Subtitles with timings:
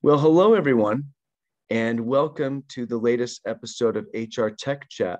[0.00, 1.06] Well, hello, everyone,
[1.70, 5.18] and welcome to the latest episode of HR Tech Chat.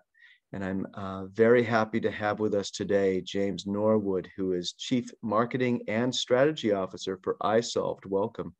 [0.52, 5.10] And I'm uh, very happy to have with us today James Norwood, who is Chief
[5.20, 8.06] Marketing and Strategy Officer for iSolved.
[8.06, 8.54] Welcome.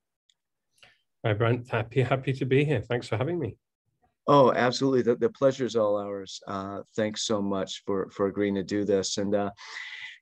[1.25, 1.69] Hi, Brent.
[1.69, 2.81] Happy, happy to be here.
[2.81, 3.57] Thanks for having me.
[4.27, 5.03] Oh, absolutely.
[5.03, 6.41] The, the pleasure is all ours.
[6.49, 9.19] Uh, thanks so much for, for agreeing to do this.
[9.19, 9.51] And a uh,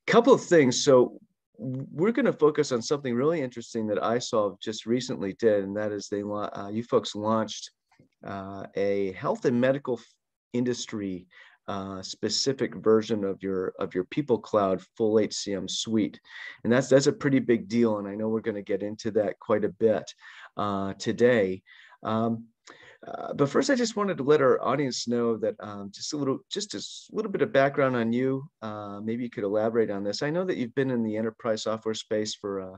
[0.07, 0.85] couple of things.
[0.85, 1.19] So
[1.59, 5.93] we're going to focus on something really interesting that iSolved just recently did, and that
[5.93, 7.71] is they uh, you folks launched
[8.27, 10.01] uh, a health and medical
[10.53, 11.27] industry
[11.69, 16.21] uh, specific version of your of your People Cloud full HCM suite,
[16.65, 17.99] and that's that's a pretty big deal.
[17.99, 20.13] And I know we're going to get into that quite a bit
[20.57, 21.63] uh, today.
[22.03, 22.45] Um,
[23.07, 26.17] uh, but first, I just wanted to let our audience know that um, just a
[26.17, 26.83] little, just a
[27.15, 28.49] little bit of background on you.
[28.63, 30.23] Uh, maybe you could elaborate on this.
[30.23, 32.77] I know that you've been in the enterprise software space for, uh,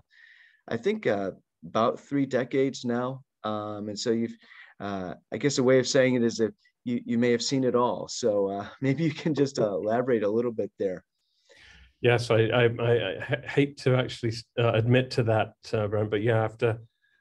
[0.69, 1.33] I think, uh,
[1.65, 4.37] about three decades now, um, and so you've,
[4.81, 6.55] uh, I guess, a way of saying it is that
[6.85, 8.09] you you may have seen it all.
[8.09, 11.05] So maybe you can just elaborate a little bit there.
[12.01, 15.55] Yes, I I, I hate to actually admit to that,
[15.91, 16.79] Brent, but yeah, after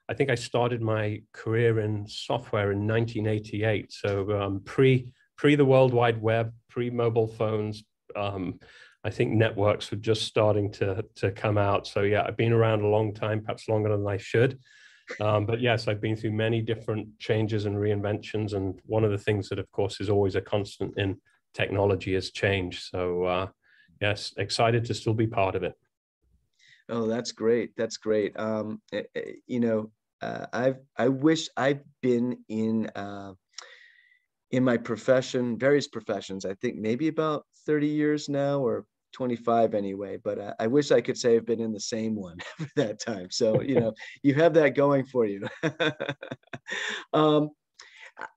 [0.10, 3.92] I think I started my career in software in 1988.
[3.92, 7.84] So um, pre pre the World Wide Web, pre mobile phones.
[8.16, 8.60] Um,
[9.04, 11.88] I think networks were just starting to to come out.
[11.88, 14.60] So yeah, I've been around a long time, perhaps longer than I should.
[15.22, 18.54] Um, but yes, I've been through many different changes and reinventions.
[18.54, 21.18] And one of the things that, of course, is always a constant in
[21.54, 22.82] technology is change.
[22.82, 23.48] So uh,
[24.02, 25.74] yes, excited to still be part of it.
[26.90, 27.72] Oh, that's great.
[27.76, 28.38] That's great.
[28.40, 33.34] Um, eh, eh, you know, uh, I've I wish I'd been in uh,
[34.52, 36.46] in my profession, various professions.
[36.46, 40.18] I think maybe about thirty years now, or 25 anyway.
[40.24, 43.00] But uh, I wish I could say I've been in the same one for that
[43.00, 43.30] time.
[43.32, 43.94] So you know,
[44.24, 45.48] you have that going for you.
[47.14, 47.50] um,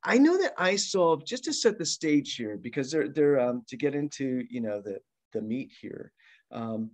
[0.05, 3.77] I know that iSolved just to set the stage here because they're they're um, to
[3.77, 4.98] get into you know the
[5.33, 6.12] the meat here.
[6.53, 6.91] Um,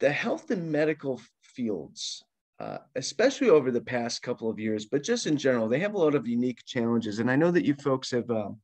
[0.00, 2.24] the health and medical fields
[2.60, 5.98] uh, especially over the past couple of years, but just in general, they have a
[5.98, 7.18] lot of unique challenges.
[7.18, 8.58] And I know that you folks have, um,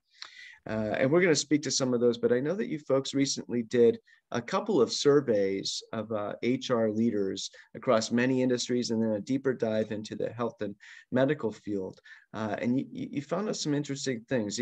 [0.69, 2.79] uh, and we're going to speak to some of those, but I know that you
[2.79, 3.99] folks recently did
[4.33, 9.55] a couple of surveys of uh, HR leaders across many industries and then a deeper
[9.55, 10.75] dive into the health and
[11.11, 11.99] medical field.
[12.35, 14.61] Uh, and you, you, found out some interesting things.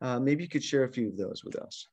[0.00, 1.88] Uh, maybe you could share a few of those with us.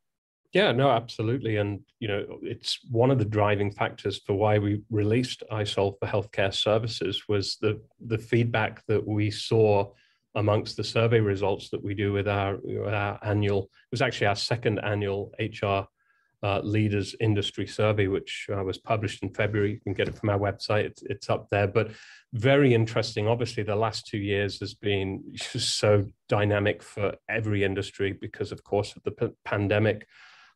[0.54, 1.58] Yeah, no, absolutely.
[1.58, 6.08] And, you know, it's one of the driving factors for why we released iSolve for
[6.08, 9.92] healthcare services was the, the feedback that we saw
[10.36, 14.36] amongst the survey results that we do with our, our annual, it was actually our
[14.36, 15.88] second annual HR
[16.44, 19.72] uh, leaders industry survey, which uh, was published in February.
[19.72, 20.86] You can get it from our website.
[20.86, 21.68] It's, it's up there.
[21.68, 21.92] But
[22.34, 23.28] very interesting.
[23.28, 28.96] Obviously, the last two years has been so dynamic for every industry because, of course,
[28.96, 30.06] of the p- pandemic.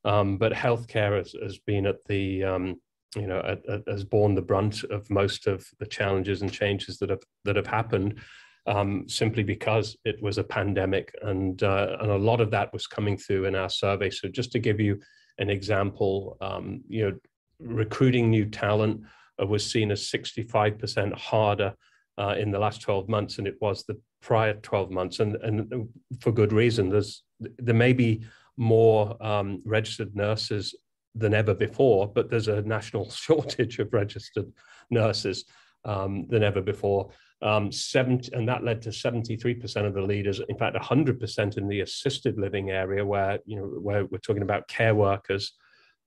[0.08, 2.80] Um, but healthcare has, has, been at the um,
[3.16, 6.98] you know at, at, has borne the brunt of most of the challenges and changes
[7.00, 8.20] that have that have happened.
[8.66, 12.88] Um, simply because it was a pandemic, and uh, and a lot of that was
[12.88, 14.10] coming through in our survey.
[14.10, 15.00] So just to give you
[15.38, 17.18] an example, um, you know,
[17.60, 19.02] recruiting new talent
[19.42, 21.74] uh, was seen as 65% harder
[22.18, 25.90] uh, in the last 12 months than it was the prior 12 months, and and
[26.22, 26.90] for good reason.
[26.90, 28.24] There's there may be
[28.58, 30.76] more um, registered nurses
[31.16, 34.52] than ever before, but there's a national shortage of registered
[34.90, 35.46] nurses
[35.86, 37.10] um, than ever before.
[37.42, 41.82] Um, 70, and that led to 73% of the leaders, in fact, 100% in the
[41.82, 45.54] assisted living area, where you know where we're talking about care workers.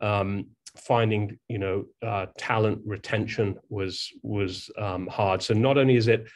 [0.00, 0.46] Um,
[0.76, 5.42] finding you know uh, talent retention was was um, hard.
[5.42, 6.28] So not only is it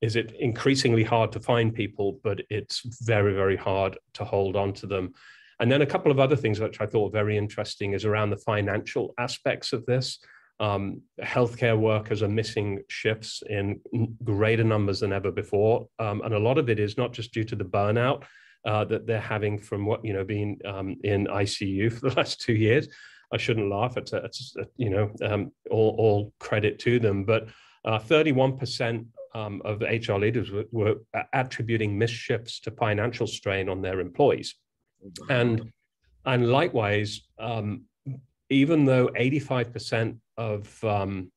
[0.00, 4.72] is it increasingly hard to find people, but it's very very hard to hold on
[4.74, 5.14] to them.
[5.62, 8.36] And then a couple of other things which I thought very interesting is around the
[8.36, 10.18] financial aspects of this.
[10.58, 13.80] Um, healthcare workers are missing shifts in
[14.24, 17.44] greater numbers than ever before, um, and a lot of it is not just due
[17.44, 18.24] to the burnout
[18.66, 22.40] uh, that they're having from what you know being um, in ICU for the last
[22.40, 22.88] two years.
[23.32, 23.96] I shouldn't laugh.
[23.96, 27.46] It's, a, it's a, you know um, all, all, credit to them, but
[27.84, 29.06] uh, 31%
[29.36, 30.96] um, of HR leaders were, were
[31.32, 34.56] attributing missed shifts to financial strain on their employees.
[35.28, 35.72] And
[36.24, 37.84] and likewise, um,
[38.48, 41.32] even though 85% of um,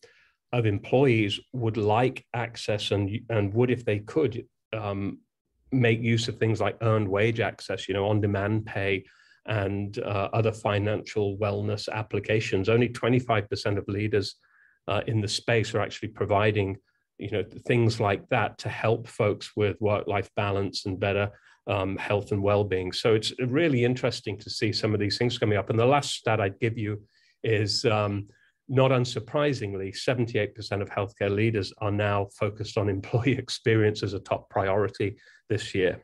[0.51, 5.19] of employees would like access and and would if they could um,
[5.71, 9.05] make use of things like earned wage access, you know, on demand pay
[9.47, 12.67] and uh, other financial wellness applications.
[12.67, 14.35] Only 25% of leaders
[14.87, 16.77] uh, in the space are actually providing
[17.17, 21.31] you know things like that to help folks with work-life balance and better
[21.67, 22.91] um, health and well-being.
[22.91, 25.69] So it's really interesting to see some of these things coming up.
[25.69, 27.01] And the last stat I'd give you
[27.43, 28.27] is um,
[28.67, 34.49] not unsurprisingly, 78% of healthcare leaders are now focused on employee experience as a top
[34.49, 35.17] priority
[35.49, 36.03] this year.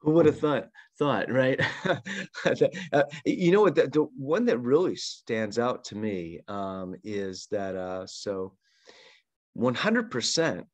[0.00, 0.68] Who would have thought?
[0.98, 1.60] Thought right?
[2.44, 3.76] uh, you know what?
[3.76, 8.52] The, the, one that really stands out to me um, is that uh, so
[9.56, 10.64] 100%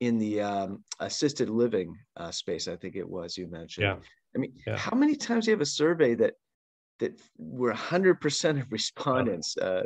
[0.00, 2.68] in the um, assisted living uh, space.
[2.68, 3.84] I think it was you mentioned.
[3.84, 3.96] Yeah.
[4.34, 4.76] I mean, yeah.
[4.76, 6.34] how many times do you have a survey that
[6.98, 9.56] that were 100% of respondents?
[9.56, 9.84] Uh,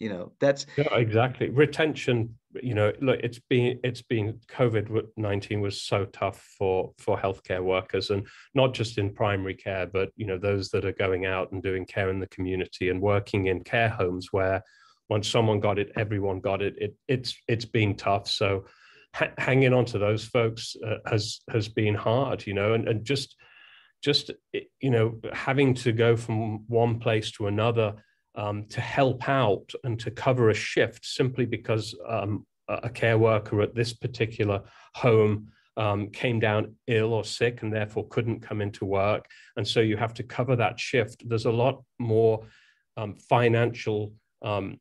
[0.00, 2.34] you know, that's yeah, exactly retention.
[2.62, 7.62] You know, look, it's been it's been COVID nineteen was so tough for for healthcare
[7.62, 11.52] workers, and not just in primary care, but you know those that are going out
[11.52, 14.62] and doing care in the community and working in care homes where
[15.10, 16.76] once someone got it, everyone got it.
[16.78, 18.26] It it's it's been tough.
[18.26, 18.64] So
[19.14, 23.04] ha- hanging on to those folks uh, has has been hard, you know, and, and
[23.04, 23.36] just
[24.02, 24.30] just
[24.80, 27.94] you know having to go from one place to another
[28.34, 33.60] um, to help out and to cover a shift simply because um, a care worker
[33.62, 34.62] at this particular
[34.94, 39.26] home um, came down ill or sick and therefore couldn't come into work.
[39.56, 41.28] And so you have to cover that shift.
[41.28, 42.46] There's a lot more
[42.96, 44.78] um, financial um,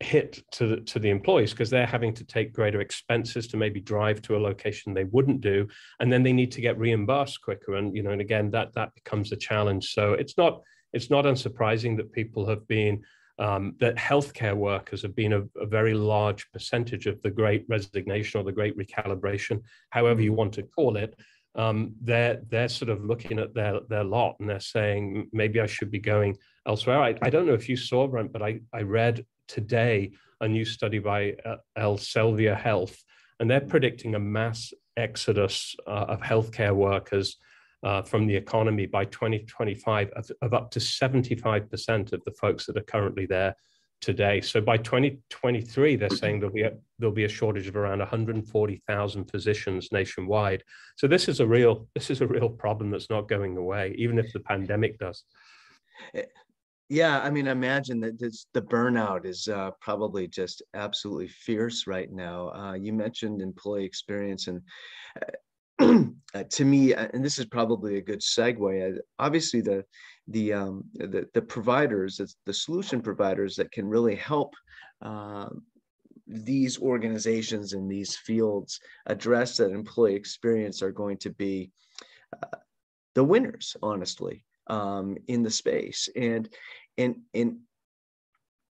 [0.00, 3.80] hit to the, to the employees because they're having to take greater expenses to maybe
[3.80, 5.66] drive to a location they wouldn't do
[5.98, 8.94] and then they need to get reimbursed quicker and you know and again that that
[8.94, 10.60] becomes a challenge so it's not
[10.92, 13.02] it's not unsurprising that people have been
[13.40, 18.40] um, that healthcare workers have been a, a, very large percentage of the great resignation
[18.40, 19.60] or the great recalibration
[19.90, 21.14] however you want to call it
[21.56, 25.66] um, they're they're sort of looking at their their lot and they're saying maybe I
[25.66, 26.36] should be going
[26.66, 27.00] elsewhere.
[27.00, 30.64] I, I don't know if you saw Brent, but I I read today a new
[30.64, 33.02] study by uh, Elsevier Health,
[33.40, 37.36] and they're predicting a mass exodus uh, of healthcare workers
[37.82, 42.76] uh, from the economy by 2025 of, of up to 75% of the folks that
[42.76, 43.54] are currently there
[44.00, 44.40] today.
[44.40, 49.24] So by 2023, they're saying there'll be a, there'll be a shortage of around 140,000
[49.24, 50.62] physicians nationwide.
[50.96, 54.18] So this is a real this is a real problem that's not going away, even
[54.18, 55.24] if the pandemic does.
[56.90, 61.86] Yeah, I mean, I imagine that this, the burnout is uh, probably just absolutely fierce
[61.86, 62.50] right now.
[62.50, 64.62] Uh, you mentioned employee experience, and
[65.80, 66.04] uh,
[66.34, 68.96] uh to me, uh, and this is probably a good segue.
[68.96, 69.84] Uh, obviously, the
[70.28, 74.54] the um, the, the providers, the solution providers that can really help
[76.26, 81.70] these organizations in these fields address that employee experience are going to be
[83.14, 86.08] the winners, honestly um, in the space.
[86.14, 86.48] And
[86.96, 87.58] and and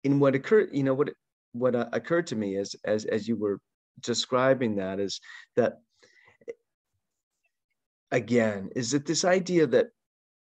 [0.02, 1.10] in what occurred, you know, what
[1.52, 3.60] what uh, occurred to me as as as you were
[4.00, 5.20] describing that is
[5.56, 5.80] that
[8.10, 9.88] again is that this idea that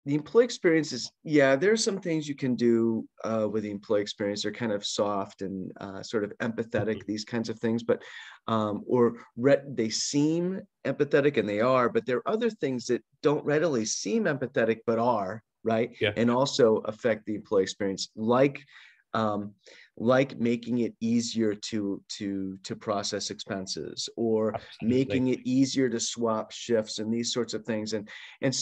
[0.07, 3.71] the employee experience is yeah there are some things you can do uh, with the
[3.71, 7.09] employee experience they're kind of soft and uh, sort of empathetic mm-hmm.
[7.09, 8.03] these kinds of things but
[8.47, 13.03] um, or re- they seem empathetic and they are but there are other things that
[13.23, 16.13] don't readily seem empathetic but are right yeah.
[16.17, 18.63] and also affect the employee experience like
[19.15, 19.55] um,
[19.97, 24.99] like making it easier to to to process expenses or Absolutely.
[24.99, 28.09] making it easier to swap shifts and these sorts of things and
[28.43, 28.55] and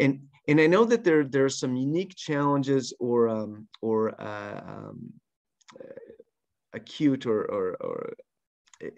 [0.00, 4.60] and and I know that there there are some unique challenges or um, or uh,
[4.66, 5.12] um,
[6.76, 8.12] acute or, or, or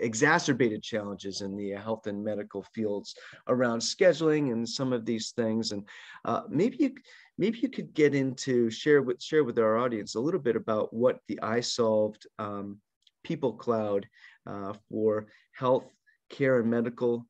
[0.00, 3.14] exacerbated challenges in the health and medical fields
[3.47, 5.85] around scheduling and some of these things and
[6.25, 6.95] uh, maybe you
[7.38, 10.93] maybe you could get into share with share with our audience a little bit about
[10.93, 12.78] what the iSolved um,
[13.23, 14.05] People Cloud
[14.47, 15.88] uh, for health
[16.28, 17.25] care and medical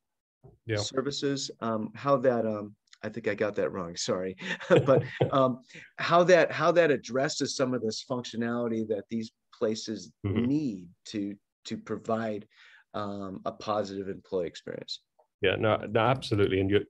[0.64, 0.76] yeah.
[0.76, 3.96] services, um, how that um, I think I got that wrong.
[3.96, 4.36] Sorry,
[4.68, 5.60] but um,
[5.96, 10.44] how that how that addresses some of this functionality that these places mm-hmm.
[10.44, 11.34] need to
[11.66, 12.46] to provide
[12.94, 15.00] um, a positive employee experience.
[15.40, 16.60] Yeah, no, no, absolutely.
[16.60, 16.84] And you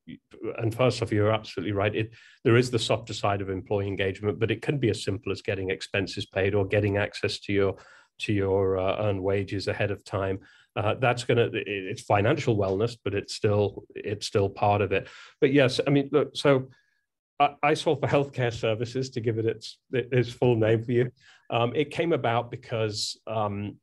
[0.56, 1.94] and first off, you're absolutely right.
[1.94, 5.32] It there is the softer side of employee engagement, but it can be as simple
[5.32, 7.76] as getting expenses paid or getting access to your
[8.20, 10.38] to your uh, earned wages ahead of time.
[10.78, 15.08] Uh, that's gonna it's financial wellness, but it's still it's still part of it.
[15.40, 16.68] But yes, I mean, look, so
[17.40, 21.10] I, iSolve for healthcare services to give it its its full name for you.
[21.50, 23.76] Um, it came about because um,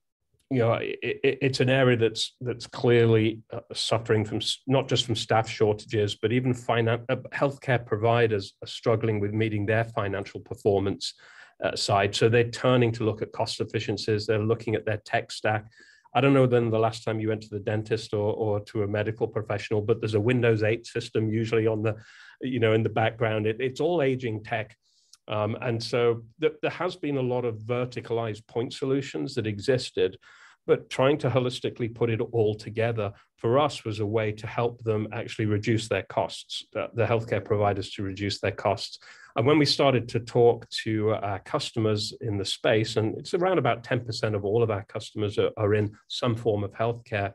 [0.49, 5.15] you know, it, it's an area that's that's clearly uh, suffering from not just from
[5.15, 7.03] staff shortages, but even finance.
[7.09, 11.13] Uh, healthcare providers are struggling with meeting their financial performance
[11.63, 12.15] uh, side.
[12.15, 14.27] So they're turning to look at cost efficiencies.
[14.27, 15.65] They're looking at their tech stack.
[16.15, 18.83] I don't know then the last time you went to the dentist or, or to
[18.83, 21.97] a medical professional, but there's a Windows 8 system usually on the,
[22.41, 23.45] you know, in the background.
[23.45, 24.77] It, it's all aging tech.
[25.27, 30.17] Um, and so th- there has been a lot of verticalized point solutions that existed,
[30.67, 34.83] but trying to holistically put it all together for us was a way to help
[34.83, 38.99] them actually reduce their costs, uh, the healthcare providers to reduce their costs.
[39.35, 43.59] And when we started to talk to our customers in the space, and it's around
[43.59, 47.33] about 10% of all of our customers are, are in some form of healthcare,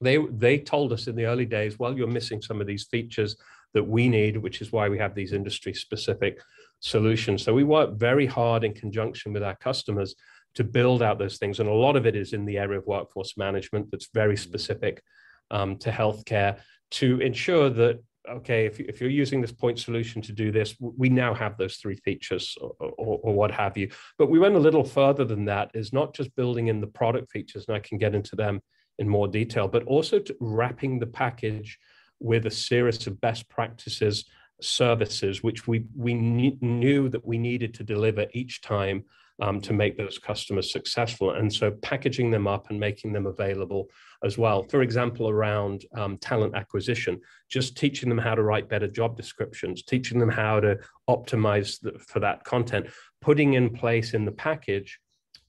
[0.00, 3.36] they, they told us in the early days, well, you're missing some of these features
[3.72, 6.40] that we need, which is why we have these industry specific
[6.80, 7.42] solutions.
[7.42, 10.14] So we work very hard in conjunction with our customers
[10.54, 11.60] to build out those things.
[11.60, 15.02] And a lot of it is in the area of workforce management that's very specific
[15.50, 16.58] um, to healthcare
[16.92, 21.08] to ensure that okay, if, if you're using this point solution to do this, we
[21.08, 23.90] now have those three features or, or, or, what have you.
[24.16, 27.30] But we went a little further than that, is not just building in the product
[27.30, 28.62] features, and I can get into them
[28.98, 31.78] in more detail, but also wrapping the package
[32.20, 34.24] with a series of best practices
[34.60, 39.04] services, which we, we knew that we needed to deliver each time
[39.42, 41.32] um, to make those customers successful.
[41.32, 43.88] And so packaging them up and making them available
[44.22, 44.64] as well.
[44.70, 49.82] For example, around um, talent acquisition, just teaching them how to write better job descriptions,
[49.82, 52.86] teaching them how to optimize the, for that content,
[53.20, 55.00] putting in place in the package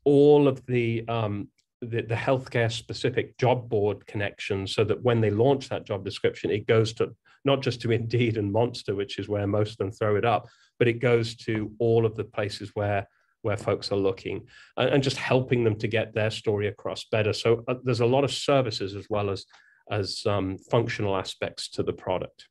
[0.04, 1.50] all of the um,
[1.82, 6.50] the, the, healthcare specific job board connections so that when they launch that job description,
[6.50, 7.14] it goes to
[7.44, 10.48] not just to Indeed and Monster, which is where most of them throw it up,
[10.80, 13.08] but it goes to all of the places where
[13.46, 14.42] where folks are looking
[14.76, 17.32] and, and just helping them to get their story across better.
[17.32, 19.46] So uh, there's a lot of services as well as
[19.92, 22.48] as um, functional aspects to the product.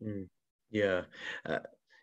[0.00, 0.28] Mm,
[0.70, 1.00] yeah.
[1.44, 1.58] Uh,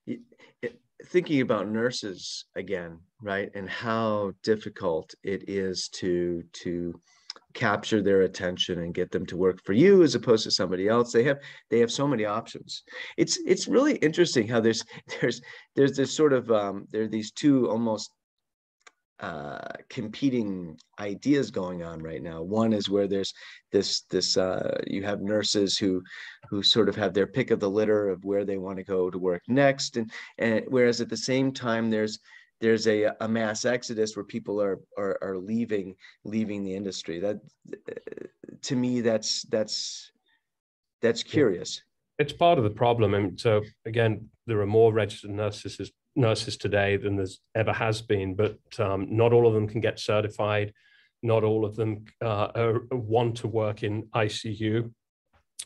[0.06, 0.20] it,
[0.62, 7.00] it, thinking about nurses again, right, and how difficult it is to to
[7.54, 11.12] capture their attention and get them to work for you as opposed to somebody else
[11.12, 11.38] they have
[11.70, 12.84] they have so many options
[13.16, 14.84] it's it's really interesting how there's
[15.22, 15.42] there's
[15.76, 18.12] there's this sort of um, there are these two almost
[19.24, 22.42] uh, competing ideas going on right now.
[22.42, 23.34] One is where there's
[23.72, 26.04] this this uh, you have nurses who
[26.50, 29.10] who sort of have their pick of the litter of where they want to go
[29.10, 32.20] to work next, and and whereas at the same time there's
[32.60, 37.22] there's a, a mass exodus where people are, are are leaving leaving the industry.
[37.22, 37.38] That
[38.64, 40.12] to me that's that's
[41.02, 41.82] that's curious.
[42.20, 46.98] It's part of the problem, and so again, there are more registered nurses nurses today
[46.98, 50.74] than there's ever has been, but um, not all of them can get certified.
[51.22, 54.92] Not all of them uh, are, want to work in ICU.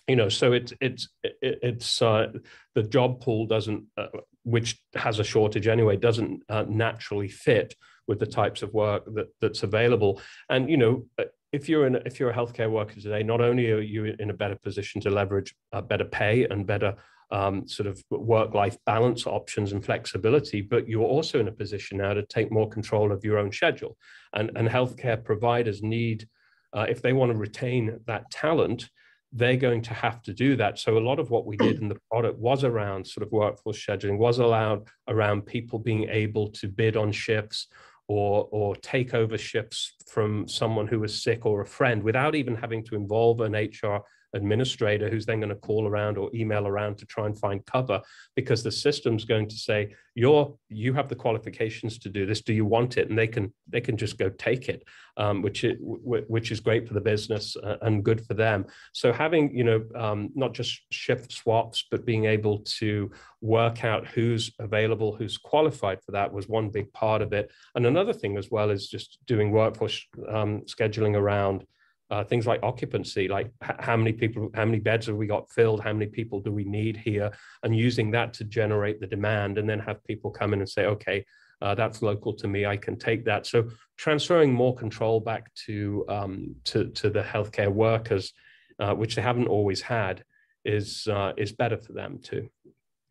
[0.08, 1.10] You know, so it's it's
[1.42, 2.27] it's uh,
[2.75, 4.08] the job pool doesn't, uh,
[4.44, 7.75] which has a shortage anyway, doesn't uh, naturally fit
[8.08, 10.22] with the types of work that that's available.
[10.50, 11.06] And you know,
[11.51, 14.34] if you're in if you're a healthcare worker today, not only are you in a
[14.34, 15.54] better position to leverage
[15.88, 16.96] better pay and better
[17.31, 21.98] um, sort of work life balance options and flexibility, but you're also in a position
[21.98, 23.98] now to take more control of your own schedule.
[24.34, 26.27] And, and healthcare providers need,
[26.74, 28.89] uh, if they want to retain that talent,
[29.34, 30.79] they're going to have to do that.
[30.79, 33.86] So a lot of what we did in the product was around sort of workforce
[33.86, 37.67] scheduling, was allowed around people being able to bid on shifts
[38.07, 42.55] or or take over shifts from someone who was sick or a friend without even
[42.55, 44.01] having to involve an HR
[44.34, 48.01] administrator who's then going to call around or email around to try and find cover
[48.36, 52.41] because the system's going to say you're you have the qualifications to do this.
[52.41, 53.10] Do you want it?
[53.10, 54.84] And they can they can just go take it
[55.17, 58.65] um, which is which is great for the business uh, and good for them.
[58.93, 64.07] So having you know um, not just shift swaps but being able to work out
[64.07, 67.51] who's available who's qualified for that was one big part of it.
[67.75, 71.65] And another thing as well is just doing workforce um, scheduling around
[72.09, 75.83] uh, things like occupancy, like how many people, how many beds have we got filled,
[75.83, 77.31] how many people do we need here,
[77.63, 80.85] and using that to generate the demand, and then have people come in and say,
[80.85, 81.25] okay,
[81.61, 83.45] uh, that's local to me, I can take that.
[83.45, 88.33] So transferring more control back to um, to, to the healthcare workers,
[88.79, 90.23] uh, which they haven't always had,
[90.63, 92.49] is uh, is better for them too.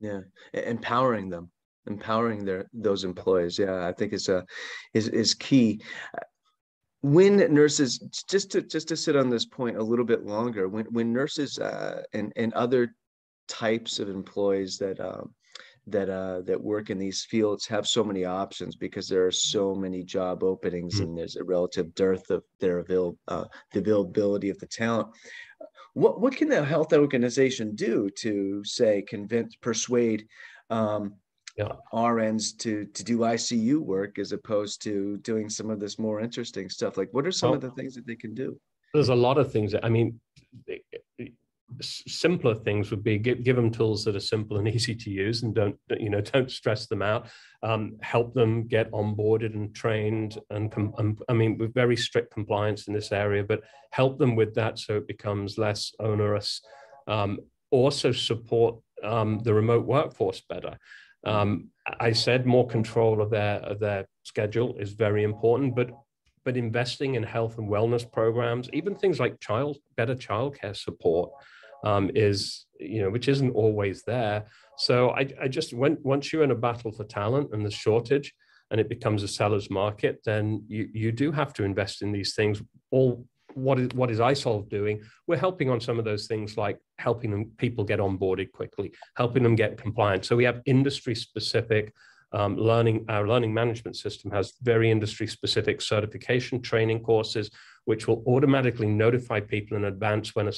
[0.00, 0.20] Yeah,
[0.52, 1.50] empowering them
[1.88, 3.58] empowering their those employees.
[3.58, 4.44] Yeah i think is a
[4.92, 5.80] is is key
[7.06, 7.98] when nurses
[8.28, 11.56] just to just to sit on this point a little bit longer when when nurses
[11.60, 12.94] uh, and and other
[13.46, 15.32] types of employees that um,
[15.86, 19.72] that uh, that work in these fields have so many options because there are so
[19.72, 21.04] many job openings mm-hmm.
[21.04, 25.06] and there's a relative dearth of their avail uh, the availability of the talent.
[25.94, 30.26] What what can the health organization do to say convince persuade
[30.70, 31.14] um,
[31.56, 31.72] yeah.
[31.92, 36.68] RNs to to do ICU work as opposed to doing some of this more interesting
[36.68, 36.96] stuff?
[36.96, 38.58] Like, what are some well, of the things that they can do?
[38.92, 39.72] There's a lot of things.
[39.72, 40.20] That, I mean,
[41.80, 45.42] simpler things would be give, give them tools that are simple and easy to use
[45.42, 47.28] and don't you know don't stress them out
[47.62, 52.86] um, help them get onboarded and trained and, and i mean with very strict compliance
[52.86, 56.62] in this area but help them with that so it becomes less onerous
[57.08, 57.38] um,
[57.70, 60.78] also support um, the remote workforce better
[61.24, 61.68] um,
[62.00, 65.90] i said more control of their of their schedule is very important but
[66.44, 71.30] but investing in health and wellness programs even things like child better childcare support
[71.84, 74.44] um, is you know which isn't always there.
[74.78, 78.34] So I, I just when once you're in a battle for talent and the shortage
[78.70, 82.34] and it becomes a seller's market then you you do have to invest in these
[82.34, 83.24] things all
[83.56, 85.02] what is what is isolve doing?
[85.26, 89.42] We're helping on some of those things like helping them people get onboarded quickly helping
[89.42, 90.24] them get compliant.
[90.24, 91.92] So we have industry specific
[92.32, 97.50] um, learning our learning management system has very industry specific certification training courses
[97.84, 100.52] which will automatically notify people in advance when a,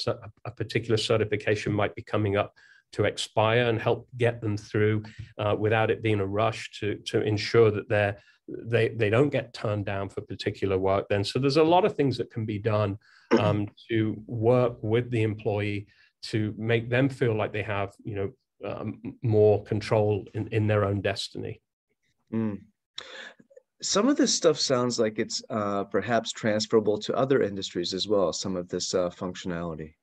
[0.45, 2.53] a particular certification might be coming up
[2.91, 5.03] to expire and help get them through
[5.37, 8.17] uh, without it being a rush to, to ensure that they're,
[8.65, 11.23] they, they don't get turned down for particular work then.
[11.23, 12.97] So there's a lot of things that can be done
[13.39, 15.87] um, to work with the employee
[16.21, 18.31] to make them feel like they have, you know,
[18.65, 21.61] um, more control in, in their own destiny.
[22.33, 22.59] Mm
[23.81, 28.33] some of this stuff sounds like it's uh, perhaps transferable to other industries as well,
[28.33, 29.93] some of this uh, functionality.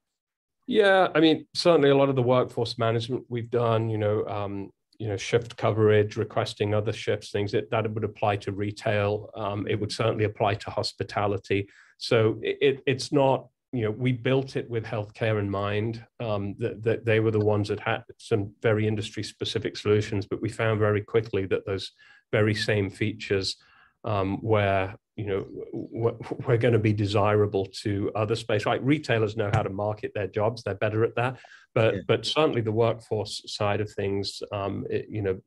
[0.67, 4.71] Yeah, I mean, certainly a lot of the workforce management we've done, you know, um,
[4.99, 9.31] you know, shift coverage, requesting other shifts, things that, that would apply to retail.
[9.35, 11.69] Um, it would certainly apply to hospitality.
[11.99, 16.05] So it, it's not, you know, we built it with healthcare in mind.
[16.21, 20.41] Um, that, that they were the ones that had some very industry specific solutions, but
[20.41, 21.93] we found very quickly that those
[22.33, 23.57] very same features
[24.05, 29.51] um, where you know we're going to be desirable to other space right retailers know
[29.53, 31.39] how to market their jobs they're better at that
[31.75, 32.01] but yeah.
[32.07, 35.41] but certainly the workforce side of things um, it, you know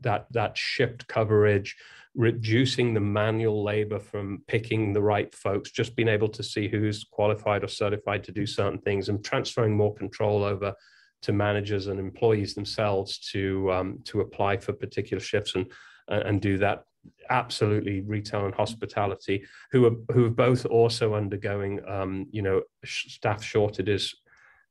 [0.00, 1.76] that that shift coverage
[2.14, 7.04] reducing the manual labor from picking the right folks just being able to see who's
[7.04, 10.74] qualified or certified to do certain things and transferring more control over
[11.22, 15.66] to managers and employees themselves to um, to apply for particular shifts and
[16.08, 16.84] and do that
[17.28, 23.42] absolutely retail and hospitality who are who are both also undergoing um, you know staff
[23.42, 24.14] shortages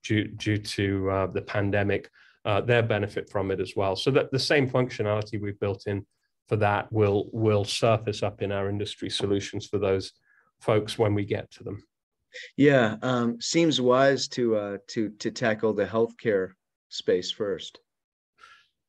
[0.04, 2.10] due due to uh, the pandemic.
[2.46, 3.98] Uh, their benefit from it as well.
[3.98, 6.06] So that the same functionality we've built in
[6.50, 10.14] for that will will surface up in our industry solutions for those
[10.60, 11.84] folks when we get to them.
[12.58, 16.52] Yeah um, seems wise to uh, to to tackle the healthcare
[16.90, 17.80] space first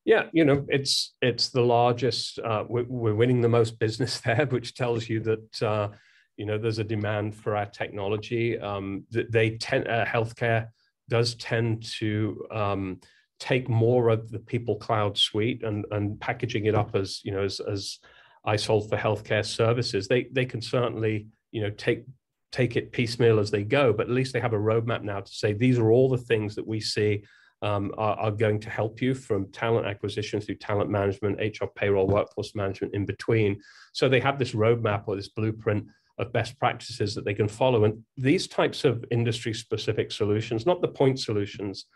[0.04, 2.38] yeah, you know, it's it's the largest.
[2.38, 5.88] Uh, we're, we're, winning the most business there, which tells you that uh,
[6.36, 8.58] you know there's a demand for our technology.
[8.58, 10.68] Um, they tend uh, healthcare
[11.08, 13.00] does tend to um,
[13.38, 17.42] take more of the People Cloud suite and and packaging it up as you know
[17.42, 17.98] as as
[18.46, 20.08] iSolve for healthcare services.
[20.08, 22.04] They they can certainly you know take
[22.52, 25.32] take it piecemeal as they go, but at least they have a roadmap now to
[25.32, 27.22] say these are all the things that we see
[27.62, 32.06] um, are, are, going to help you from talent acquisition through talent management, HR payroll,
[32.06, 33.60] workforce management in between.
[33.92, 35.86] So they have this roadmap or this blueprint
[36.18, 37.84] of best practices that they can follow.
[37.84, 41.86] And these types of industry specific solutions, not the point solutions,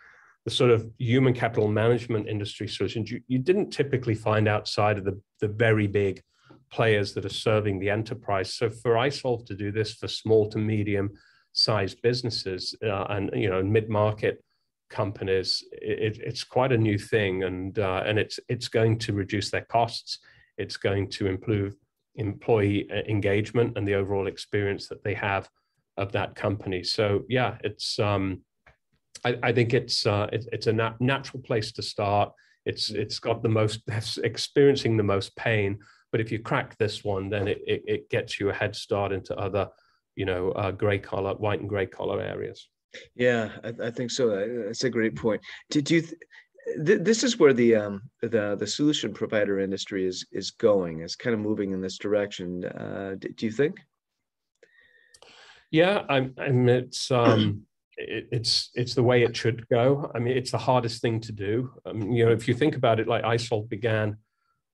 [0.44, 5.05] the sort of human capital management industry solutions, you, you didn't typically find outside of
[5.05, 6.22] the, the very big
[6.70, 8.53] players that are serving the enterprise.
[8.53, 11.11] So for iSolve to do this for small to medium
[11.53, 14.42] sized businesses uh, and you know mid market
[14.90, 19.51] companies, it, it's quite a new thing, and uh, and it's it's going to reduce
[19.51, 20.18] their costs.
[20.59, 21.75] It's going to improve
[22.16, 25.49] employee uh, engagement and the overall experience that they have
[25.97, 26.83] of that company.
[26.83, 28.42] So yeah, it's um,
[29.25, 32.33] I, I think it's uh, it, it's a nat- natural place to start.
[32.66, 33.83] It's it's got the most
[34.23, 35.79] experiencing the most pain,
[36.12, 39.12] but if you crack this one, then it, it, it gets you a head start
[39.12, 39.68] into other,
[40.16, 42.68] you know, uh, gray collar, white and gray collar areas.
[43.15, 44.65] Yeah, I, I think so.
[44.67, 45.43] That's a great point.
[45.71, 46.03] Did you?
[46.87, 51.01] Th- this is where the um, the the solution provider industry is is going.
[51.01, 52.65] Is kind of moving in this direction.
[52.65, 53.79] Uh, do, you think?
[55.71, 56.35] Yeah, I'm.
[56.39, 57.63] I'm it's um,
[57.97, 60.11] it, it's it's the way it should go.
[60.15, 61.71] I mean, it's the hardest thing to do.
[61.93, 64.17] Mean, you know, if you think about it, like iSolve began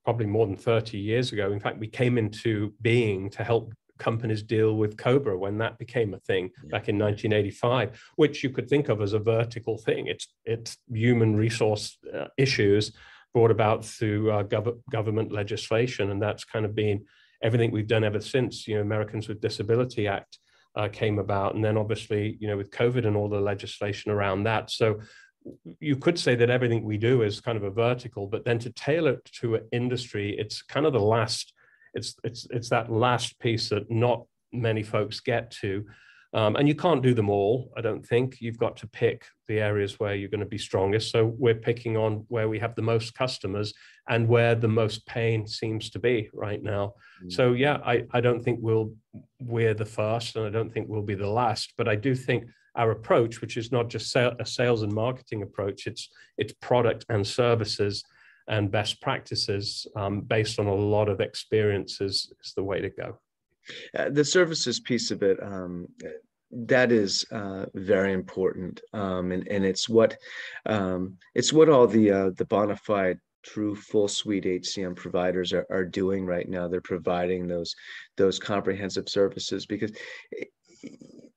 [0.04, 1.52] probably more than 30 years ago.
[1.52, 6.14] In fact, we came into being to help companies deal with Cobra when that became
[6.14, 6.70] a thing yeah.
[6.70, 10.08] back in 1985, which you could think of as a vertical thing.
[10.08, 12.92] It's it's human resource uh, issues
[13.32, 17.04] brought about through uh, gov- government legislation, and that's kind of been
[17.42, 18.66] everything we've done ever since.
[18.66, 20.38] You know, Americans with Disability Act
[20.76, 24.44] uh, came about, and then obviously, you know, with COVID and all the legislation around
[24.44, 24.70] that.
[24.70, 25.00] So
[25.78, 28.70] you could say that everything we do is kind of a vertical, but then to
[28.70, 31.52] tailor it to an industry, it's kind of the last.
[31.94, 35.84] It's it's it's that last piece that not many folks get to.
[36.32, 38.40] Um, and you can't do them all, I don't think.
[38.40, 41.10] You've got to pick the areas where you're going to be strongest.
[41.10, 43.74] So we're picking on where we have the most customers
[44.08, 46.94] and where the most pain seems to be right now.
[47.24, 47.32] Mm.
[47.32, 48.94] So yeah, I, I don't think we'll
[49.40, 51.74] we're the first, and I don't think we'll be the last.
[51.76, 52.44] But I do think
[52.76, 57.26] our approach, which is not just a sales and marketing approach, it's it's product and
[57.26, 58.04] services
[58.50, 63.18] and best practices um, based on a lot of experiences is the way to go.
[63.96, 65.86] Uh, the services piece of it, um,
[66.50, 70.16] that is uh, very important, um, and and it's what
[70.66, 75.66] um, it's what all the uh, the bona fide true full suite HCM providers are,
[75.70, 76.66] are doing right now.
[76.66, 77.74] They're providing those
[78.16, 79.92] those comprehensive services because
[80.36, 80.88] eh,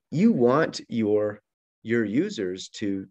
[0.09, 1.41] you want your
[1.83, 3.05] your users to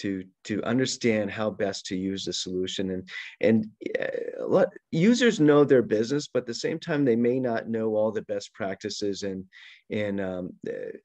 [0.00, 2.90] to to understand how best to use the solution.
[2.90, 3.08] And
[3.40, 3.66] and
[4.00, 7.94] uh, let users know their business but at the same time they may not know
[7.94, 9.22] all the best practices.
[9.22, 9.44] And
[9.90, 10.96] and um, uh,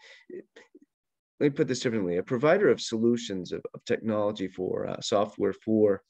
[1.40, 2.18] let me put this differently.
[2.18, 6.02] A provider of solutions of, of technology for uh, software for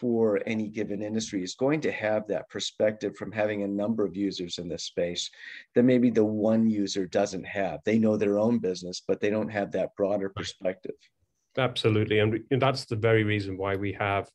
[0.00, 4.16] for any given industry is going to have that perspective from having a number of
[4.16, 5.30] users in this space
[5.74, 7.80] that maybe the one user doesn't have.
[7.84, 10.96] They know their own business but they don't have that broader perspective
[11.58, 12.18] Absolutely.
[12.18, 14.30] And that's the very reason why we have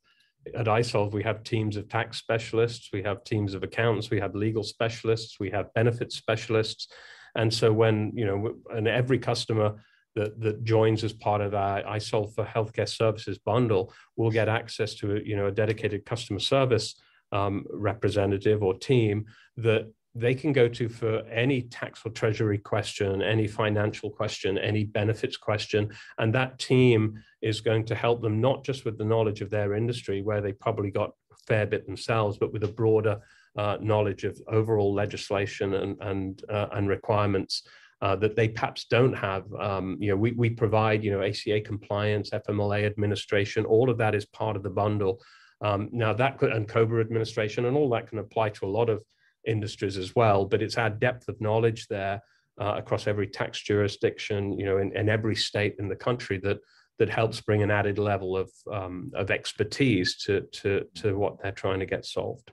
[0.55, 4.35] at iSolve, we have teams of tax specialists, we have teams of accountants, we have
[4.35, 6.87] legal specialists, we have benefits specialists.
[7.35, 9.75] And so when, you know, and every customer
[10.15, 14.95] that, that joins as part of our iSolve for healthcare services bundle will get access
[14.95, 16.95] to, you know, a dedicated customer service
[17.31, 19.25] um, representative or team
[19.57, 24.83] that they can go to for any tax or treasury question, any financial question, any
[24.83, 25.89] benefits question.
[26.17, 29.75] And that team is going to help them not just with the knowledge of their
[29.75, 33.19] industry, where they probably got a fair bit themselves, but with a broader
[33.57, 37.67] uh, knowledge of overall legislation and, and, uh, and requirements.
[37.99, 39.51] Uh, that they perhaps don't have.
[39.59, 44.13] Um, you know, we, we provide, you know, ACA compliance, FMLA administration, all of that
[44.13, 45.19] is part of the bundle.
[45.61, 48.89] Um, now that could, and COBRA administration and all that can apply to a lot
[48.89, 49.01] of
[49.47, 50.45] industries as well.
[50.45, 52.21] But it's our depth of knowledge there
[52.59, 56.59] uh, across every tax jurisdiction, you know, in, in, every state in the country that
[56.99, 61.51] that helps bring an added level of um, of expertise to to to what they're
[61.51, 62.51] trying to get solved.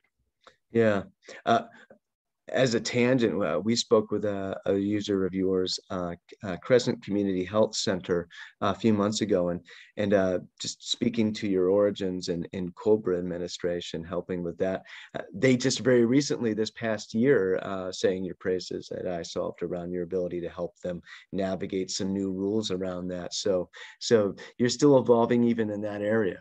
[0.71, 1.05] Yeah,
[1.47, 1.63] uh,
[2.49, 7.03] as a tangent, uh, we spoke with a, a user of yours, uh, uh, Crescent
[7.03, 8.29] Community Health Center,
[8.61, 9.61] a few months ago, and
[9.97, 14.83] and uh, just speaking to your origins in, in Cobra administration, helping with that.
[15.15, 19.93] Uh, they just very recently, this past year, uh, saying your praises at iSolved around
[19.93, 21.01] your ability to help them
[21.33, 23.33] navigate some new rules around that.
[23.35, 26.39] So so you're still evolving even in that area.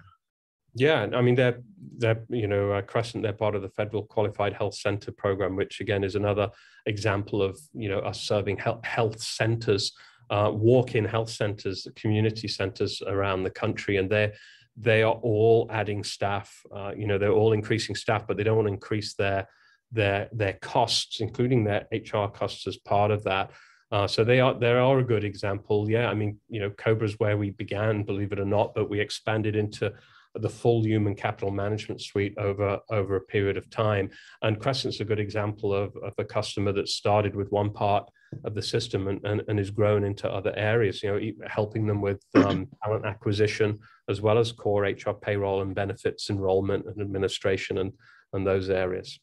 [0.75, 1.59] Yeah, I mean they're
[1.97, 5.81] they're you know uh, Crescent they're part of the Federal Qualified Health Center program, which
[5.81, 6.49] again is another
[6.85, 9.91] example of you know us serving health health centers,
[10.29, 14.33] uh, walk-in health centers, community centers around the country, and they're
[14.75, 16.51] they are all adding staff.
[16.75, 19.47] Uh, you know they're all increasing staff, but they don't want to increase their
[19.91, 23.51] their their costs, including their HR costs as part of that.
[23.91, 25.87] Uh, so they are they are a good example.
[25.87, 28.99] Yeah, I mean, you know, Cobra's where we began, believe it or not, but we
[28.99, 29.93] expanded into
[30.35, 34.09] the full human capital management suite over, over a period of time.
[34.41, 38.09] And Crescent's a good example of, of a customer that started with one part
[38.43, 42.01] of the system and, and, and is grown into other areas, you know, helping them
[42.01, 47.77] with um, talent acquisition as well as core HR payroll and benefits enrollment and administration
[47.77, 47.93] and,
[48.33, 49.19] and those areas.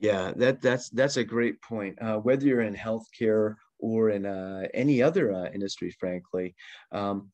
[0.00, 1.96] Yeah, that that's that's a great point.
[2.00, 6.54] Uh, whether you're in healthcare or in uh, any other uh, industry, frankly,
[6.92, 7.30] um,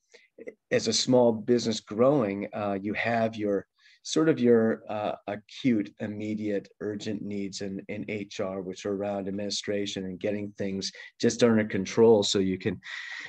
[0.70, 3.66] as a small business growing, uh, you have your
[4.02, 10.04] sort of your uh, acute, immediate, urgent needs in, in HR, which are around administration
[10.04, 12.80] and getting things just under control so you can,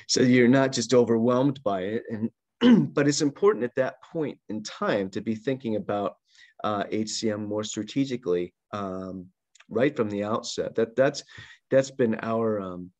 [0.08, 2.02] so you're not just overwhelmed by it.
[2.10, 2.30] And,
[2.94, 6.16] but it's important at that point in time to be thinking about
[6.64, 9.26] uh, HCM more strategically um,
[9.68, 10.74] right from the outset.
[10.74, 11.24] That that's
[11.70, 12.90] that's been our um,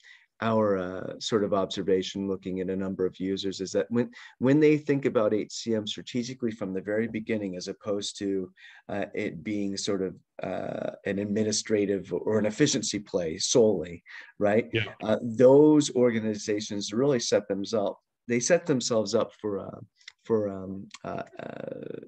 [0.43, 4.59] our uh, sort of observation looking at a number of users is that when when
[4.59, 8.53] they think about HCM strategically from the very beginning, as opposed to
[8.89, 14.03] uh, it being sort of uh, an administrative or an efficiency play solely,
[14.39, 14.69] right?
[14.73, 14.87] Yeah.
[15.03, 19.81] Uh, those organizations really set themselves they set themselves up for uh,
[20.25, 21.23] for um, uh,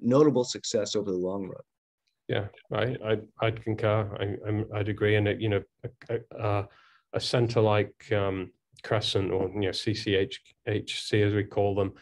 [0.01, 1.65] notable success over the long run.
[2.27, 4.09] Yeah, I I I'd concur.
[4.19, 5.61] I I'm, I'd agree, and you know,
[7.15, 8.51] a, center like um,
[8.83, 11.93] Crescent or you know CCHC as we call them,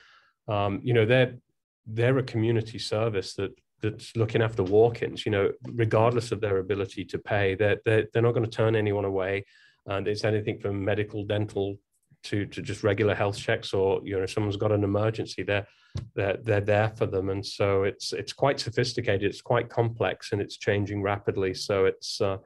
[0.47, 1.35] um, you know, they're
[1.85, 5.25] they're a community service that that's looking after walk-ins.
[5.25, 8.75] You know, regardless of their ability to pay, they're they're, they're not going to turn
[8.75, 9.45] anyone away,
[9.85, 11.77] and it's anything from medical, dental,
[12.23, 15.67] to to just regular health checks or you know someone's got an emergency they're
[16.15, 17.29] they're they're there for them.
[17.29, 21.53] And so it's it's quite sophisticated it's quite complex and it's changing rapidly.
[21.53, 22.37] So it's uh,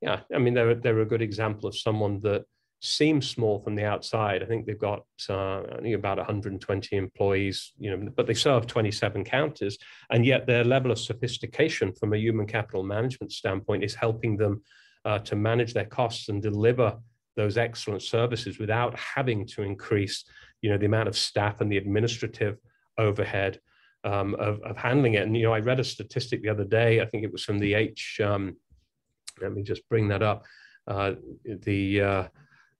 [0.00, 2.44] yeah i mean they're they're a good example of someone that
[2.80, 7.90] seems small from the outside i think they've got uh, only about 120 employees you
[7.90, 9.78] know but they serve 27 counties
[10.10, 14.62] and yet their level of sophistication from a human capital management standpoint is helping them
[15.04, 16.96] uh, to manage their costs and deliver
[17.38, 20.24] those excellent services without having to increase,
[20.60, 22.58] you know, the amount of staff and the administrative
[22.98, 23.60] overhead
[24.02, 25.22] um, of, of handling it.
[25.22, 27.00] And you know, I read a statistic the other day.
[27.00, 28.20] I think it was from the H.
[28.22, 28.56] Um,
[29.40, 30.44] let me just bring that up.
[30.86, 32.28] Uh, the uh,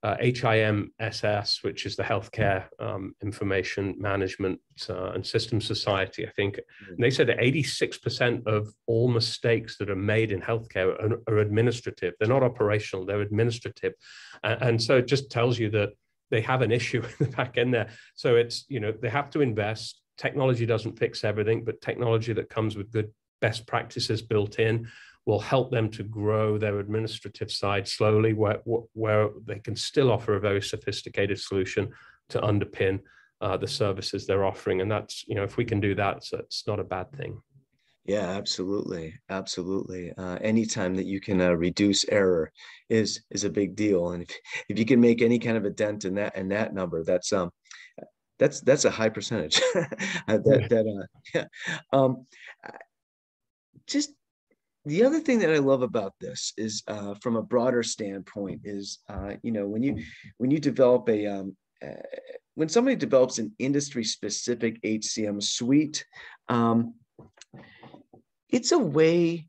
[0.02, 6.56] uh, HIMSS, which is the Healthcare um, Information Management uh, and System Society, I think.
[6.56, 6.94] Mm-hmm.
[6.94, 11.38] And they said that 86% of all mistakes that are made in healthcare are, are
[11.38, 12.14] administrative.
[12.18, 13.94] They're not operational, they're administrative.
[14.44, 15.90] And, and, so it just tells you that
[16.30, 17.88] they have an issue in the back end there.
[18.14, 20.00] So it's, you know, they have to invest.
[20.16, 24.88] Technology doesn't fix everything, but technology that comes with good best practices built in
[25.28, 28.60] will help them to grow their administrative side slowly, where,
[28.94, 31.90] where they can still offer a very sophisticated solution
[32.30, 32.98] to underpin
[33.42, 34.80] uh, the services they're offering.
[34.80, 37.42] And that's, you know, if we can do that, so it's not a bad thing.
[38.06, 40.14] Yeah, absolutely, absolutely.
[40.16, 42.50] Uh, anytime that you can uh, reduce error
[42.88, 44.30] is is a big deal, and if,
[44.70, 47.34] if you can make any kind of a dent in that in that number, that's
[47.34, 47.50] um,
[48.38, 49.60] that's that's a high percentage.
[50.26, 51.44] that that uh, yeah.
[51.92, 52.24] Um,
[53.86, 54.10] just
[54.88, 58.98] the other thing that I love about this is, uh, from a broader standpoint, is
[59.08, 60.02] uh, you know when you
[60.38, 62.02] when you develop a um, uh,
[62.54, 66.04] when somebody develops an industry specific HCM suite,
[66.48, 66.94] um,
[68.50, 69.46] it's a way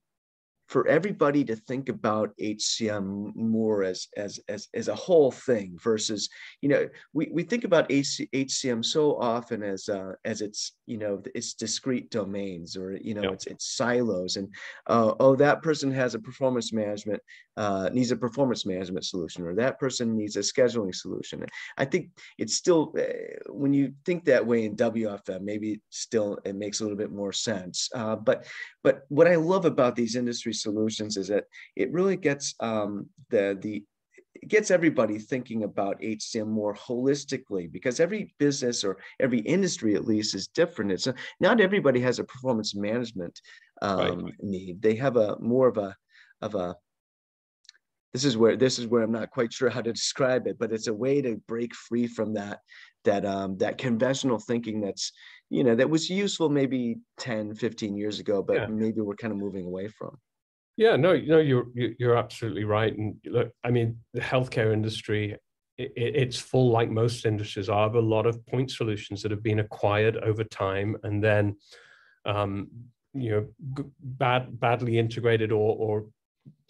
[0.69, 6.29] for everybody to think about HCM more as as as, as a whole thing versus
[6.61, 11.21] you know we, we think about HCM so often as uh, as it's you know
[11.33, 14.47] it's discrete domains or you know it's it's silos and
[14.87, 17.21] uh, oh that person has a performance management
[17.59, 21.45] uh, needs a performance management solution or that person needs a scheduling solution.
[21.77, 26.55] I think it's still uh, when you think that way in WFM maybe still it
[26.55, 27.89] makes a little bit more sense.
[27.93, 28.45] Uh, but
[28.81, 31.45] but what I love about these industry solutions is that
[31.75, 33.83] it really gets um, the the
[34.35, 40.05] it gets everybody thinking about HCM more holistically because every business or every industry at
[40.05, 40.91] least is different.
[40.91, 43.41] It's a, not everybody has a performance management
[43.81, 44.33] um, right.
[44.41, 44.81] need.
[44.81, 45.95] They have a more of a
[46.41, 46.75] of a
[48.13, 50.71] this is where this is where I'm not quite sure how to describe it, but
[50.71, 52.59] it's a way to break free from that
[53.05, 55.11] that um, that conventional thinking that's
[55.49, 58.67] you know that was useful maybe 10 15 years ago but yeah.
[58.67, 60.17] maybe we're kind of moving away from
[60.79, 62.97] yeah no no you're you're absolutely right.
[62.97, 65.35] And look i mean the healthcare industry
[65.77, 67.87] it, it's full like most industries are.
[67.87, 71.57] Of a lot of point solutions that have been acquired over time and then
[72.25, 72.69] um,
[73.13, 73.45] you know
[73.99, 76.05] bad badly integrated or or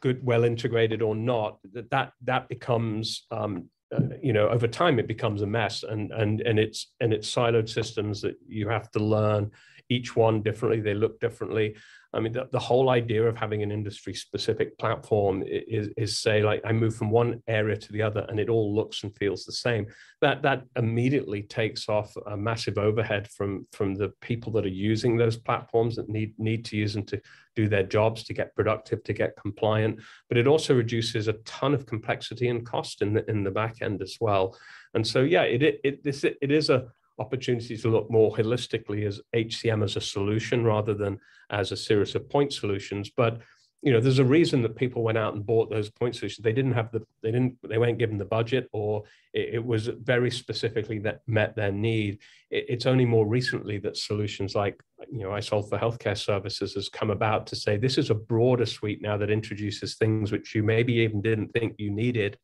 [0.02, 4.98] good well integrated or not that that that becomes um, uh, you know over time
[4.98, 5.84] it becomes a mess.
[5.84, 9.52] And and and it's and it's siloed systems that you have to learn
[9.90, 10.82] each one differently.
[10.82, 11.76] They look differently
[12.14, 16.42] i mean the, the whole idea of having an industry specific platform is is say
[16.42, 19.46] like i move from one area to the other and it all looks and feels
[19.46, 19.88] the same.
[20.22, 25.18] That that immediately takes off a massive overhead from from the people that are using
[25.18, 27.22] those platforms that need need to use them to
[27.56, 30.00] do their jobs to get productive to get compliant.
[30.28, 33.82] But it also reduces a ton of complexity and cost in the in the back
[33.82, 34.58] end as well.
[34.94, 36.88] And so yeah it it, it, this, it is a
[37.20, 42.16] opportunity to look more holistically as HCM as a solution rather than as a series
[42.16, 43.12] of point solutions.
[43.16, 43.42] But
[43.82, 46.44] you know, there's a reason that people went out and bought those point solutions.
[46.44, 49.04] They didn't have the, they didn't, they weren't given the budget, or
[49.34, 52.20] it, it was very specifically that met their need.
[52.52, 56.90] It, it's only more recently that solutions like, you know, iSolve for healthcare services has
[56.90, 60.62] come about to say this is a broader suite now that introduces things which you
[60.62, 62.38] maybe even didn't think you needed,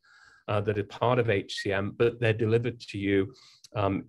[0.48, 3.32] uh, that are part of HCM, but they're delivered to you
[3.74, 4.04] um,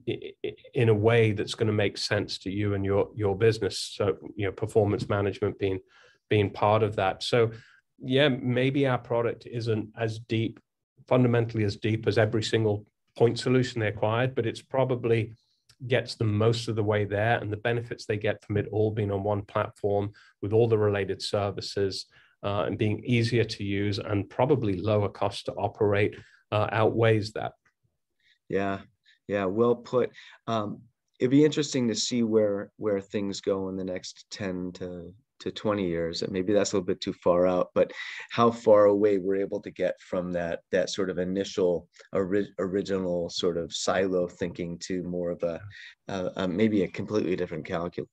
[0.74, 3.80] in a way that's going to make sense to you and your your business.
[3.96, 5.80] So you know, performance management being
[6.30, 7.24] being part of that.
[7.24, 7.52] So
[8.00, 10.60] yeah, maybe our product isn't as deep,
[11.08, 12.86] fundamentally as deep as every single
[13.18, 15.34] point solution they acquired, but it's probably
[15.86, 18.90] gets them most of the way there and the benefits they get from it all
[18.90, 22.08] being on one platform with all the related services
[22.44, 26.16] uh, and being easier to use and probably lower cost to operate
[26.52, 27.54] uh, outweighs that.
[28.50, 28.80] Yeah,
[29.28, 30.12] yeah, well put.
[30.48, 30.82] Um,
[31.20, 35.52] it'd be interesting to see where where things go in the next 10 to to
[35.52, 37.92] 20 years and maybe that's a little bit too far out but
[38.32, 43.30] how far away we're able to get from that that sort of initial ori- original
[43.30, 45.62] sort of silo thinking to more of a,
[46.08, 48.10] uh, maybe a completely different calculus.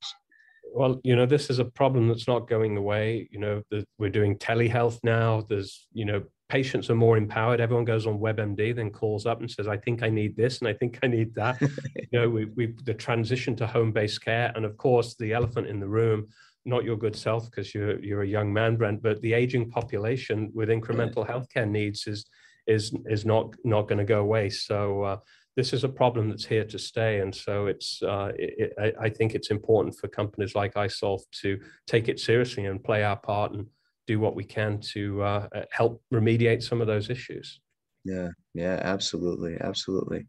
[0.74, 3.28] Well you know this is a problem that's not going away.
[3.30, 5.46] You know the, we're doing telehealth now.
[5.48, 7.60] There's you know patients are more empowered.
[7.60, 10.68] Everyone goes on WebMD, then calls up and says, "I think I need this, and
[10.68, 11.60] I think I need that."
[12.12, 15.80] you know, we we the transition to home-based care, and of course, the elephant in
[15.80, 16.28] the room.
[16.64, 20.52] Not your good self because you're you're a young man, Brent, but the aging population
[20.54, 22.24] with incremental healthcare needs is
[22.68, 24.48] is is not not going to go away.
[24.48, 25.16] So uh,
[25.56, 29.08] this is a problem that's here to stay, and so it's uh, it, it, I
[29.08, 33.52] think it's important for companies like iSolve to take it seriously and play our part
[33.54, 33.66] and
[34.06, 37.60] do what we can to uh, uh, help remediate some of those issues.
[38.04, 40.26] Yeah, yeah, absolutely, absolutely.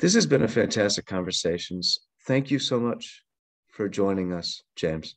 [0.00, 1.98] This has been a fantastic conversations.
[2.26, 3.22] Thank you so much
[3.68, 5.16] for joining us, James.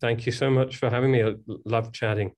[0.00, 1.22] Thank you so much for having me.
[1.24, 2.32] I love chatting.